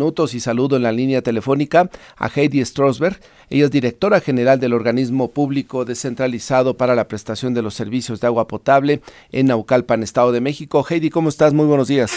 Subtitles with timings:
[0.00, 3.18] minutos y saludo en la línea telefónica a Heidi Strosberg.
[3.50, 8.28] Ella es directora general del organismo público descentralizado para la prestación de los servicios de
[8.28, 9.00] agua potable
[9.32, 10.86] en Naucalpan, Estado de México.
[10.88, 11.52] Heidi, ¿cómo estás?
[11.52, 12.12] Muy buenos días.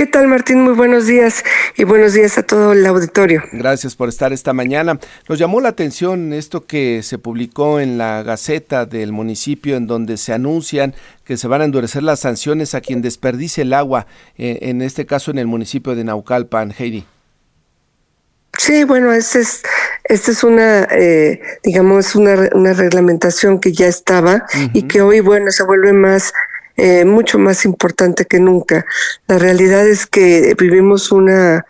[0.00, 0.62] ¿Qué tal, Martín?
[0.62, 1.44] Muy buenos días
[1.76, 3.42] y buenos días a todo el auditorio.
[3.52, 4.98] Gracias por estar esta mañana.
[5.28, 10.16] Nos llamó la atención esto que se publicó en la Gaceta del municipio en donde
[10.16, 14.06] se anuncian que se van a endurecer las sanciones a quien desperdice el agua,
[14.38, 17.04] eh, en este caso en el municipio de Naucalpan, Heidi.
[18.56, 19.38] Sí, bueno, esta
[20.04, 25.62] es, una, eh, digamos, una, una reglamentación que ya estaba y que hoy, bueno, se
[25.62, 26.32] vuelve más
[26.80, 28.86] eh, mucho más importante que nunca.
[29.26, 31.66] La realidad es que vivimos una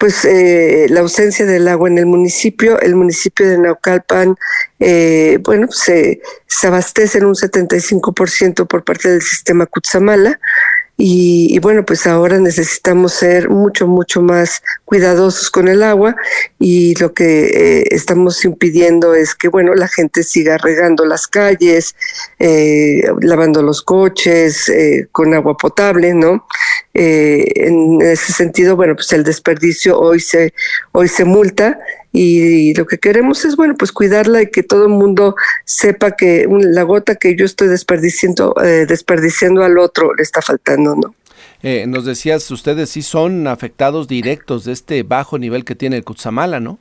[0.00, 4.34] pues eh, la ausencia del agua en el municipio, el municipio de Naucalpan,
[4.78, 10.40] eh, bueno, se, se abastece en un 75% por parte del sistema Cutzamala,
[11.02, 16.14] y, bueno, pues ahora necesitamos ser mucho, mucho más cuidadosos con el agua
[16.58, 21.96] y lo que eh, estamos impidiendo es que, bueno, la gente siga regando las calles,
[22.38, 26.46] eh, lavando los coches eh, con agua potable, ¿no?
[26.92, 30.52] en ese sentido, bueno, pues el desperdicio hoy se,
[30.92, 31.78] hoy se multa
[32.12, 36.46] y lo que queremos es, bueno, pues cuidarla y que todo el mundo sepa que
[36.48, 41.14] la gota que yo estoy desperdiciando, eh, desperdiciando al otro le está faltando, ¿no?
[41.62, 46.04] Eh, nos decías, ustedes sí son afectados directos de este bajo nivel que tiene el
[46.04, 46.78] Cutzamala, ¿no?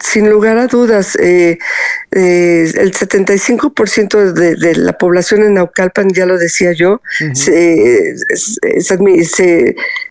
[0.00, 1.58] Sin lugar a dudas, eh,
[2.10, 7.00] eh, el 75% de, de la población en Naucalpan, ya lo decía yo,
[7.32, 8.14] se,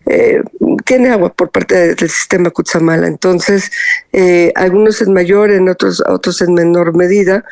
[0.06, 0.44] eh,
[0.84, 3.08] tiene agua por parte del sistema Cutzamala.
[3.08, 3.72] Entonces,
[4.56, 7.44] algunos en mayor, en otros, otros en menor medida,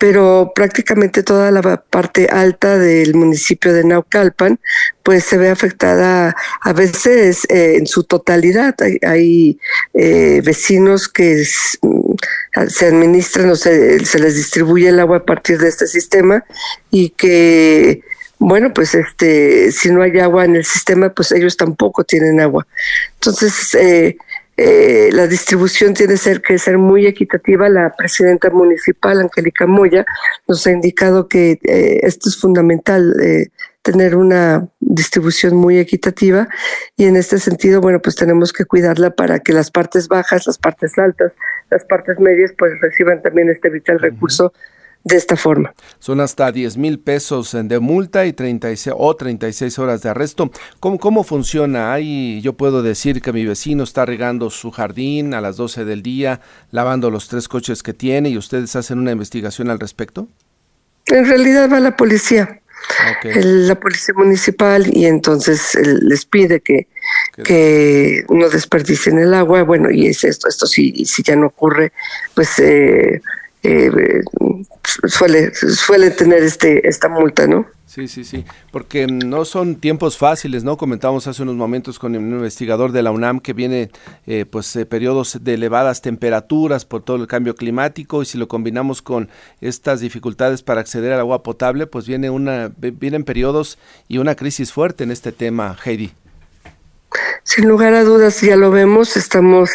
[0.00, 4.58] pero prácticamente toda la parte alta del municipio de Naucalpan
[5.02, 8.74] pues se ve afectada a veces eh, en su totalidad.
[9.02, 9.58] Hay,
[9.92, 11.44] eh, vecinos que
[11.82, 12.14] mm,
[12.68, 16.46] se administran o se les distribuye el agua a partir de este sistema
[16.90, 18.02] y que
[18.40, 22.66] bueno, pues este, si no hay agua en el sistema, pues ellos tampoco tienen agua.
[23.14, 24.16] Entonces, eh,
[24.56, 27.68] eh, la distribución tiene ser, que ser muy equitativa.
[27.68, 30.06] La presidenta municipal, Angélica Moya,
[30.48, 33.48] nos ha indicado que eh, esto es fundamental, eh,
[33.82, 36.48] tener una distribución muy equitativa
[36.96, 40.58] y en este sentido, bueno, pues tenemos que cuidarla para que las partes bajas, las
[40.58, 41.32] partes altas,
[41.70, 44.52] las partes medias, pues reciban también este vital recurso
[45.04, 45.74] de esta forma.
[45.98, 50.50] Son hasta 10 mil pesos de multa y 36 o 36 horas de arresto.
[50.78, 51.92] ¿Cómo, ¿Cómo funciona?
[51.92, 56.02] Ahí yo puedo decir que mi vecino está regando su jardín a las 12 del
[56.02, 56.40] día,
[56.70, 60.28] lavando los tres coches que tiene y ustedes hacen una investigación al respecto.
[61.06, 62.60] En realidad va la policía.
[63.34, 66.88] la policía municipal y entonces les pide que,
[67.44, 71.92] que no desperdicien el agua, bueno, y es esto, esto si, si ya no ocurre,
[72.34, 73.20] pues eh,
[73.62, 74.22] eh,
[75.06, 77.66] suele, suele tener este, esta multa, ¿no?
[77.90, 80.76] Sí, sí, sí, porque no son tiempos fáciles, ¿no?
[80.76, 83.90] Comentamos hace unos momentos con un investigador de la UNAM que viene,
[84.28, 88.46] eh, pues, eh, periodos de elevadas temperaturas por todo el cambio climático y si lo
[88.46, 89.28] combinamos con
[89.60, 93.76] estas dificultades para acceder al agua potable, pues viene una, vienen periodos
[94.06, 96.12] y una crisis fuerte en este tema, Heidi.
[97.42, 99.70] Sin lugar a dudas, ya lo vemos, estamos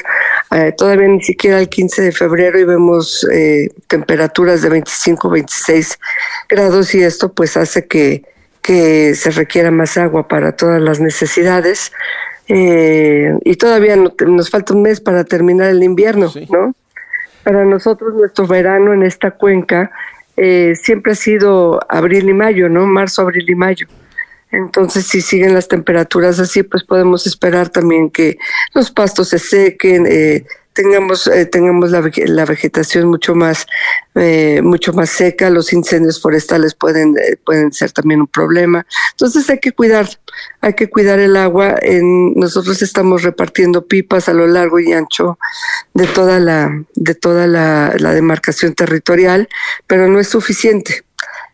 [0.56, 6.00] eh, todavía ni siquiera el 15 de febrero y vemos eh, temperaturas de 25, 26
[6.48, 8.24] grados y esto pues hace que,
[8.62, 11.92] que se requiera más agua para todas las necesidades.
[12.48, 16.74] Eh, y todavía nos falta un mes para terminar el invierno, ¿no?
[17.44, 19.92] Para nosotros nuestro verano en esta cuenca
[20.36, 22.86] siempre ha sido abril y mayo, ¿no?
[22.86, 23.88] Marzo, abril y mayo.
[24.56, 28.38] Entonces, si siguen las temperaturas así, pues podemos esperar también que
[28.74, 33.66] los pastos se sequen, eh, tengamos eh, tengamos la, la, vegetación mucho más
[34.16, 37.16] eh, mucho más seca, los incendios forestales pueden
[37.46, 38.86] pueden ser también un problema.
[39.12, 40.08] Entonces hay que cuidar,
[40.62, 41.76] hay que cuidar el agua.
[41.82, 45.40] En, nosotros estamos repartiendo pipas a lo largo y ancho
[45.94, 49.48] de toda la de toda la demarcación territorial,
[49.88, 51.05] pero no es suficiente.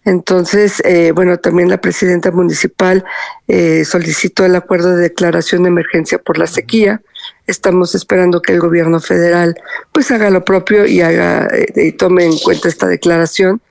[0.03, 3.05] Entonces, eh, bueno, también la presidenta municipal
[3.47, 7.01] eh, solicitó el acuerdo de declaración de emergencia por la sequía.
[7.45, 9.55] Estamos esperando que el gobierno federal
[9.91, 13.61] pues haga lo propio y haga eh, y tome en cuenta esta declaración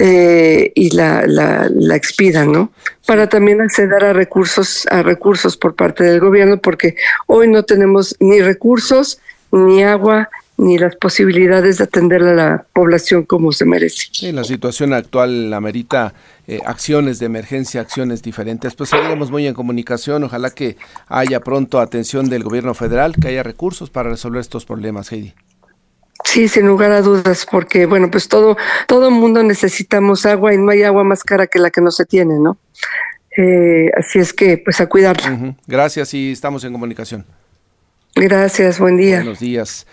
[0.00, 2.70] y la, la, la expida, ¿no?
[3.04, 6.94] Para también acceder a recursos a recursos por parte del gobierno, porque
[7.26, 9.20] hoy no tenemos ni recursos,
[9.50, 14.08] ni agua, ni las posibilidades de atender a la población como se merece.
[14.12, 16.12] Sí, la situación actual amerita
[16.48, 18.74] eh, acciones de emergencia, acciones diferentes.
[18.74, 20.24] Pues seguiremos muy en comunicación.
[20.24, 20.76] Ojalá que
[21.06, 25.32] haya pronto atención del gobierno federal, que haya recursos para resolver estos problemas, Heidi.
[26.24, 28.56] Sí, sin lugar a dudas, porque bueno, pues todo
[28.88, 32.04] todo mundo necesitamos agua y no hay agua más cara que la que no se
[32.04, 32.58] tiene, ¿no?
[33.36, 35.54] Eh, así es que, pues a cuidarla.
[35.68, 37.24] Gracias y estamos en comunicación.
[38.16, 39.18] Gracias, buen día.
[39.18, 39.86] Buenos días.